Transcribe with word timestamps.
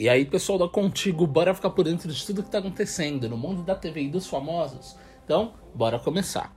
E 0.00 0.08
aí, 0.08 0.24
pessoal 0.24 0.60
da 0.60 0.68
Contigo, 0.68 1.26
bora 1.26 1.52
ficar 1.52 1.70
por 1.70 1.84
dentro 1.84 2.12
de 2.12 2.24
tudo 2.24 2.44
que 2.44 2.48
tá 2.48 2.58
acontecendo 2.58 3.28
no 3.28 3.36
mundo 3.36 3.64
da 3.64 3.74
TV 3.74 4.02
e 4.02 4.08
dos 4.08 4.28
famosos? 4.28 4.94
Então, 5.24 5.54
bora 5.74 5.98
começar. 5.98 6.54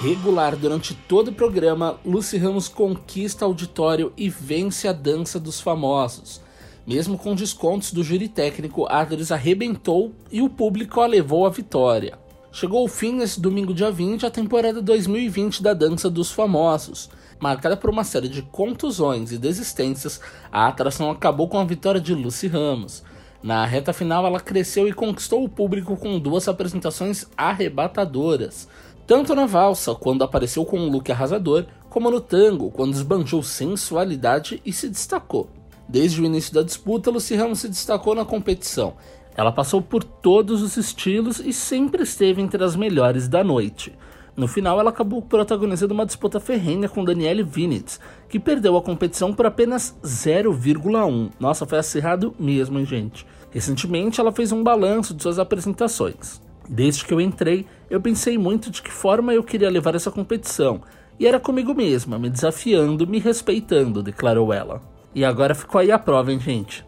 Regular 0.00 0.56
durante 0.56 0.94
todo 0.94 1.28
o 1.28 1.34
programa, 1.34 2.00
Lucy 2.06 2.38
Ramos 2.38 2.68
conquista 2.68 3.44
auditório 3.44 4.14
e 4.16 4.30
vence 4.30 4.88
a 4.88 4.94
dança 4.94 5.38
dos 5.38 5.60
famosos. 5.60 6.40
Mesmo 6.86 7.18
com 7.18 7.34
descontos 7.34 7.92
do 7.92 8.02
júri 8.02 8.30
técnico, 8.30 8.86
a 8.86 9.02
atriz 9.02 9.30
arrebentou 9.30 10.14
e 10.32 10.40
o 10.40 10.48
público 10.48 11.02
a 11.02 11.06
levou 11.06 11.44
à 11.44 11.50
vitória. 11.50 12.18
Chegou 12.52 12.80
ao 12.80 12.88
fim 12.88 13.12
nesse 13.12 13.40
domingo 13.40 13.74
dia 13.74 13.90
20 13.90 14.24
a 14.24 14.30
temporada 14.30 14.80
2020 14.80 15.62
da 15.62 15.74
Dança 15.74 16.08
dos 16.08 16.30
Famosos. 16.30 17.10
Marcada 17.38 17.76
por 17.76 17.90
uma 17.90 18.04
série 18.04 18.28
de 18.28 18.40
contusões 18.40 19.30
e 19.30 19.36
desistências, 19.36 20.20
a 20.50 20.68
atração 20.68 21.10
acabou 21.10 21.48
com 21.48 21.58
a 21.58 21.64
vitória 21.64 22.00
de 22.00 22.14
Lucy 22.14 22.46
Ramos. 22.46 23.02
Na 23.42 23.66
reta 23.66 23.92
final, 23.92 24.24
ela 24.24 24.40
cresceu 24.40 24.88
e 24.88 24.92
conquistou 24.92 25.44
o 25.44 25.48
público 25.48 25.96
com 25.96 26.18
duas 26.18 26.48
apresentações 26.48 27.26
arrebatadoras. 27.36 28.66
Tanto 29.06 29.34
na 29.34 29.44
valsa, 29.44 29.94
quando 29.94 30.24
apareceu 30.24 30.64
com 30.64 30.78
um 30.80 30.90
look 30.90 31.12
arrasador, 31.12 31.66
como 31.90 32.10
no 32.10 32.20
tango, 32.20 32.70
quando 32.70 32.94
esbanjou 32.94 33.42
sensualidade 33.42 34.62
e 34.64 34.72
se 34.72 34.88
destacou. 34.88 35.50
Desde 35.88 36.20
o 36.20 36.24
início 36.24 36.54
da 36.54 36.62
disputa, 36.62 37.10
Lucy 37.10 37.36
Ramos 37.36 37.60
se 37.60 37.68
destacou 37.68 38.14
na 38.14 38.24
competição. 38.24 38.94
Ela 39.36 39.52
passou 39.52 39.82
por 39.82 40.02
todos 40.02 40.62
os 40.62 40.76
estilos 40.76 41.40
e 41.40 41.52
sempre 41.52 42.02
esteve 42.02 42.40
entre 42.40 42.64
as 42.64 42.74
melhores 42.74 43.28
da 43.28 43.44
noite. 43.44 43.92
No 44.34 44.48
final, 44.48 44.80
ela 44.80 44.90
acabou 44.90 45.22
protagonizando 45.22 45.94
uma 45.94 46.06
disputa 46.06 46.40
ferrenha 46.40 46.88
com 46.88 47.04
Danielle 47.04 47.42
Vinitz, 47.42 48.00
que 48.28 48.38
perdeu 48.38 48.76
a 48.76 48.82
competição 48.82 49.32
por 49.32 49.46
apenas 49.46 49.96
0,1. 50.02 51.30
Nossa, 51.40 51.66
foi 51.66 51.78
acirrado 51.78 52.34
mesmo, 52.38 52.78
hein, 52.78 52.84
gente? 52.84 53.26
Recentemente, 53.50 54.20
ela 54.20 54.32
fez 54.32 54.52
um 54.52 54.62
balanço 54.62 55.14
de 55.14 55.22
suas 55.22 55.38
apresentações. 55.38 56.40
Desde 56.68 57.04
que 57.04 57.14
eu 57.14 57.20
entrei, 57.20 57.64
eu 57.88 58.00
pensei 58.00 58.36
muito 58.36 58.70
de 58.70 58.82
que 58.82 58.90
forma 58.90 59.32
eu 59.32 59.42
queria 59.42 59.70
levar 59.70 59.94
essa 59.94 60.10
competição, 60.10 60.82
e 61.18 61.26
era 61.26 61.40
comigo 61.40 61.74
mesma, 61.74 62.18
me 62.18 62.28
desafiando, 62.28 63.06
me 63.06 63.18
respeitando, 63.18 64.02
declarou 64.02 64.52
ela. 64.52 64.82
E 65.14 65.24
agora 65.24 65.54
ficou 65.54 65.80
aí 65.80 65.90
a 65.90 65.98
prova, 65.98 66.30
hein, 66.30 66.38
gente? 66.38 66.84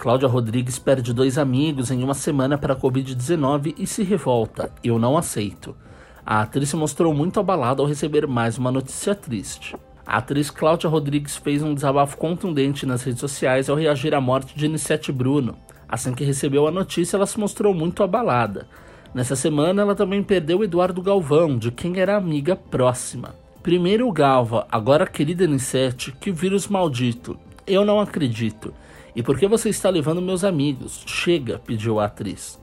Cláudia 0.00 0.26
Rodrigues 0.26 0.78
perde 0.78 1.12
dois 1.12 1.36
amigos 1.36 1.90
em 1.90 2.02
uma 2.02 2.14
semana 2.14 2.56
para 2.56 2.72
a 2.72 2.76
Covid-19 2.76 3.74
e 3.76 3.86
se 3.86 4.02
revolta. 4.02 4.72
Eu 4.82 4.98
não 4.98 5.14
aceito. 5.14 5.76
A 6.24 6.40
atriz 6.40 6.70
se 6.70 6.76
mostrou 6.76 7.12
muito 7.12 7.38
abalada 7.38 7.82
ao 7.82 7.86
receber 7.86 8.26
mais 8.26 8.56
uma 8.56 8.72
notícia 8.72 9.14
triste. 9.14 9.76
A 10.06 10.16
atriz 10.16 10.48
Cláudia 10.48 10.88
Rodrigues 10.88 11.36
fez 11.36 11.62
um 11.62 11.74
desabafo 11.74 12.16
contundente 12.16 12.86
nas 12.86 13.02
redes 13.02 13.20
sociais 13.20 13.68
ao 13.68 13.76
reagir 13.76 14.14
à 14.14 14.22
morte 14.22 14.56
de 14.56 14.64
Anissete 14.64 15.12
Bruno. 15.12 15.54
Assim 15.86 16.14
que 16.14 16.24
recebeu 16.24 16.66
a 16.66 16.70
notícia, 16.70 17.18
ela 17.18 17.26
se 17.26 17.38
mostrou 17.38 17.74
muito 17.74 18.02
abalada. 18.02 18.66
Nessa 19.14 19.36
semana, 19.36 19.82
ela 19.82 19.94
também 19.94 20.22
perdeu 20.22 20.64
Eduardo 20.64 21.02
Galvão, 21.02 21.58
de 21.58 21.70
quem 21.70 22.00
era 22.00 22.16
amiga 22.16 22.56
próxima. 22.56 23.34
Primeiro 23.62 24.08
o 24.08 24.12
Galva, 24.12 24.66
agora 24.72 25.04
a 25.04 25.06
querida 25.06 25.44
Anissete, 25.44 26.10
que 26.10 26.32
vírus 26.32 26.66
maldito. 26.68 27.38
Eu 27.70 27.84
não 27.84 28.00
acredito. 28.00 28.74
E 29.14 29.22
por 29.22 29.38
que 29.38 29.46
você 29.46 29.68
está 29.68 29.88
levando 29.88 30.20
meus 30.20 30.42
amigos? 30.42 31.04
Chega, 31.06 31.60
pediu 31.60 32.00
a 32.00 32.06
atriz. 32.06 32.60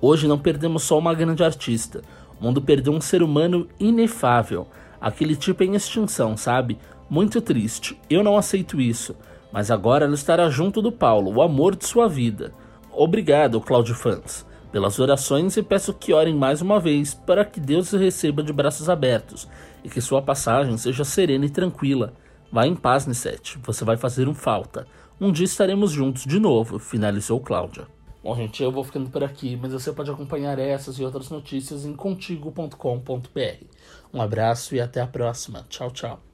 Hoje 0.00 0.26
não 0.26 0.38
perdemos 0.38 0.84
só 0.84 0.98
uma 0.98 1.12
grande 1.12 1.44
artista. 1.44 2.02
O 2.40 2.44
mundo 2.44 2.62
perdeu 2.62 2.94
um 2.94 3.00
ser 3.00 3.22
humano 3.22 3.68
inefável. 3.78 4.66
Aquele 4.98 5.36
tipo 5.36 5.62
em 5.62 5.74
extinção, 5.74 6.34
sabe? 6.34 6.78
Muito 7.10 7.42
triste. 7.42 8.00
Eu 8.08 8.24
não 8.24 8.38
aceito 8.38 8.80
isso. 8.80 9.14
Mas 9.52 9.70
agora 9.70 10.06
ela 10.06 10.14
estará 10.14 10.48
junto 10.48 10.80
do 10.80 10.90
Paulo, 10.90 11.34
o 11.34 11.42
amor 11.42 11.76
de 11.76 11.86
sua 11.86 12.08
vida. 12.08 12.54
Obrigado, 12.90 13.60
Claudio 13.60 13.94
Fans 13.94 14.48
pelas 14.70 14.98
orações 14.98 15.56
e 15.56 15.62
peço 15.62 15.94
que 15.94 16.12
orem 16.12 16.34
mais 16.34 16.60
uma 16.60 16.78
vez 16.78 17.14
para 17.14 17.44
que 17.44 17.58
Deus 17.58 17.90
receba 17.92 18.42
de 18.42 18.52
braços 18.52 18.88
abertos 18.88 19.48
e 19.82 19.88
que 19.88 20.00
sua 20.00 20.20
passagem 20.20 20.76
seja 20.76 21.04
serena 21.04 21.46
e 21.46 21.50
tranquila. 21.50 22.12
Vá 22.50 22.66
em 22.66 22.74
paz, 22.74 23.06
Nissete, 23.06 23.58
você 23.62 23.84
vai 23.84 23.96
fazer 23.96 24.28
um 24.28 24.34
falta. 24.34 24.86
Um 25.20 25.30
dia 25.30 25.44
estaremos 25.44 25.90
juntos 25.90 26.24
de 26.24 26.38
novo, 26.38 26.78
finalizou 26.78 27.40
Cláudia. 27.40 27.86
Bom, 28.22 28.34
gente, 28.34 28.62
eu 28.62 28.72
vou 28.72 28.84
ficando 28.84 29.10
por 29.10 29.22
aqui, 29.22 29.56
mas 29.56 29.72
você 29.72 29.92
pode 29.92 30.10
acompanhar 30.10 30.58
essas 30.58 30.98
e 30.98 31.04
outras 31.04 31.30
notícias 31.30 31.84
em 31.84 31.94
contigo.com.br. 31.94 33.64
Um 34.12 34.20
abraço 34.20 34.74
e 34.74 34.80
até 34.80 35.00
a 35.00 35.06
próxima. 35.06 35.64
Tchau, 35.68 35.90
tchau. 35.90 36.27